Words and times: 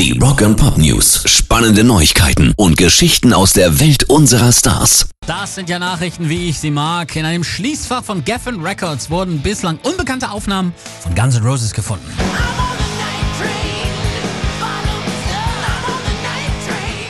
Die 0.00 0.18
Rock 0.18 0.40
and 0.40 0.56
Pop 0.56 0.78
News. 0.78 1.24
Spannende 1.26 1.84
Neuigkeiten 1.84 2.54
und 2.56 2.78
Geschichten 2.78 3.34
aus 3.34 3.52
der 3.52 3.80
Welt 3.80 4.04
unserer 4.04 4.50
Stars. 4.50 5.10
Das 5.26 5.56
sind 5.56 5.68
ja 5.68 5.78
Nachrichten, 5.78 6.30
wie 6.30 6.48
ich 6.48 6.58
sie 6.58 6.70
mag. 6.70 7.14
In 7.16 7.26
einem 7.26 7.44
Schließfach 7.44 8.02
von 8.02 8.24
Geffen 8.24 8.62
Records 8.62 9.10
wurden 9.10 9.42
bislang 9.42 9.78
unbekannte 9.82 10.30
Aufnahmen 10.30 10.72
von 11.02 11.14
Guns 11.14 11.36
N' 11.36 11.44
Roses 11.44 11.74
gefunden. 11.74 12.10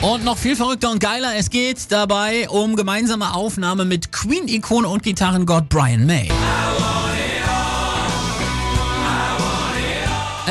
Und 0.01 0.25
noch 0.25 0.37
viel 0.37 0.57
verrückter 0.57 0.91
und 0.91 0.99
geiler, 0.99 1.37
es 1.37 1.49
geht 1.49 1.89
dabei 1.93 2.49
um 2.49 2.75
gemeinsame 2.75 3.33
Aufnahme 3.33 3.85
mit 3.85 4.11
Queen-Ikone 4.11 4.89
und 4.89 5.01
Gitarrengott 5.01 5.69
Brian 5.69 6.05
May. 6.05 6.27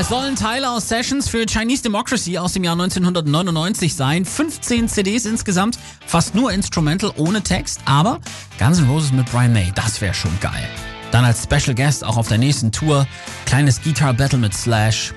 Es 0.01 0.09
sollen 0.09 0.35
Teile 0.35 0.71
aus 0.71 0.89
Sessions 0.89 1.29
für 1.29 1.45
Chinese 1.45 1.83
Democracy 1.83 2.39
aus 2.39 2.55
dem 2.55 2.65
Jahr 2.65 2.73
1999 2.73 3.95
sein. 3.95 4.25
15 4.25 4.89
CDs 4.89 5.27
insgesamt, 5.27 5.79
fast 6.07 6.35
nur 6.35 6.53
Instrumental, 6.53 7.13
ohne 7.19 7.43
Text. 7.43 7.83
Aber 7.85 8.19
Guns 8.59 8.79
N' 8.79 8.89
Roses 8.89 9.13
mit 9.13 9.31
Brian 9.31 9.53
May, 9.53 9.71
das 9.75 10.01
wäre 10.01 10.15
schon 10.15 10.31
geil. 10.41 10.67
Dann 11.11 11.27
als 11.27 11.43
Special 11.43 11.75
Guest 11.75 12.03
auch 12.03 12.17
auf 12.17 12.29
der 12.29 12.39
nächsten 12.39 12.73
Tour. 12.73 13.07
Kleines 13.45 13.83
Guitar 13.83 14.15
Battle 14.15 14.39
mit 14.39 14.55
Slash. 14.55 15.13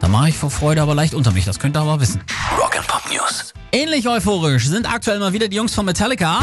Da 0.00 0.08
mache 0.08 0.28
ich 0.28 0.36
vor 0.36 0.50
Freude 0.50 0.82
aber 0.82 0.94
leicht 0.94 1.14
unter 1.14 1.32
mich, 1.32 1.46
das 1.46 1.58
könnt 1.58 1.74
ihr 1.74 1.80
aber 1.80 1.98
wissen. 1.98 2.22
Rock 2.60 2.76
and 2.76 2.86
Pop 2.86 3.10
News. 3.10 3.54
Ähnlich 3.72 4.06
euphorisch 4.06 4.68
sind 4.68 4.86
aktuell 4.86 5.18
mal 5.18 5.32
wieder 5.32 5.48
die 5.48 5.56
Jungs 5.56 5.74
von 5.74 5.86
Metallica. 5.86 6.40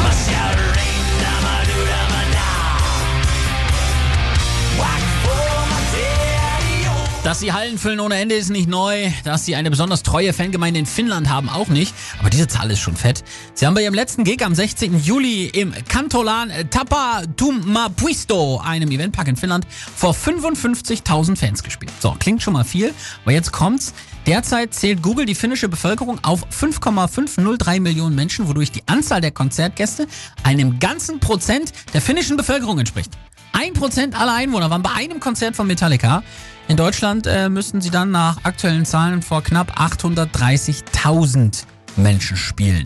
Dass 7.24 7.40
sie 7.40 7.54
Hallen 7.54 7.78
füllen 7.78 8.00
ohne 8.00 8.16
Ende 8.16 8.34
ist 8.34 8.50
nicht 8.50 8.68
neu. 8.68 9.12
Dass 9.24 9.46
sie 9.46 9.56
eine 9.56 9.70
besonders 9.70 10.02
treue 10.02 10.34
Fangemeinde 10.34 10.80
in 10.80 10.88
Finnland 10.88 11.30
haben, 11.30 11.50
auch 11.50 11.68
nicht. 11.68 11.94
Aber 12.20 12.32
diese 12.32 12.48
Zahl 12.48 12.72
ist 12.72 12.80
schon 12.80 12.96
fett. 12.96 13.24
Sie 13.54 13.68
haben 13.68 13.76
bei 13.76 13.84
ihrem 13.84 13.94
letzten 13.94 14.24
Gig 14.24 14.44
am 14.44 14.56
16. 14.56 15.00
Juli 15.04 15.46
im 15.46 15.72
Kantolan 15.88 16.52
Tapahtumapuisto, 16.72 18.60
einem 18.66 18.90
Eventpark 18.90 19.28
in 19.28 19.36
Finnland, 19.36 19.68
vor 19.96 20.14
55.000 20.14 21.36
Fans 21.36 21.62
gespielt. 21.62 21.92
So, 22.00 22.16
klingt 22.18 22.42
schon 22.42 22.54
mal 22.54 22.64
viel. 22.64 22.92
Aber 23.24 23.34
jetzt 23.34 23.52
kommt's. 23.52 23.94
Derzeit 24.26 24.74
zählt 24.74 25.04
Google 25.04 25.28
die 25.28 25.36
finnische 25.36 25.70
Bevölkerung 25.70 26.24
auf 26.24 26.44
5,503 26.50 27.80
Millionen 27.80 28.16
Menschen, 28.16 28.48
wodurch 28.48 28.72
die 28.72 28.82
Anzahl 28.88 29.22
der 29.22 29.32
Konzertgäste 29.32 30.08
einem 30.42 30.80
ganzen 30.80 31.20
Prozent 31.20 31.72
der 31.94 32.02
finnischen 32.02 32.36
Bevölkerung 32.36 32.80
entspricht. 32.80 33.12
Ein 33.52 33.74
Prozent 33.74 34.20
aller 34.20 34.34
Einwohner 34.34 34.70
waren 34.70 34.82
bei 34.82 34.92
einem 34.92 35.20
Konzert 35.20 35.56
von 35.56 35.68
Metallica. 35.68 36.24
In 36.68 36.78
Deutschland 36.78 37.28
äh, 37.28 37.50
müssten 37.50 37.82
sie 37.82 37.90
dann 37.90 38.12
nach 38.12 38.44
aktuellen 38.44 38.86
Zahlen 38.86 39.22
vor 39.22 39.44
knapp 39.44 39.80
830.000 39.80 41.64
Menschen 41.98 42.38
spielen. 42.38 42.86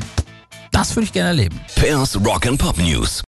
Das 0.71 0.95
würde 0.95 1.05
ich 1.05 1.13
gerne 1.13 1.29
erleben. 1.29 1.59
Pairs 1.75 2.19
Rock 2.25 2.47
and 2.47 2.57
Pop 2.57 2.77
News. 2.77 3.23